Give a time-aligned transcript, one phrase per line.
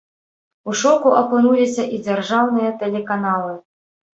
[0.71, 3.53] У шоку апынуліся і дзяржаўныя тэлеканалы.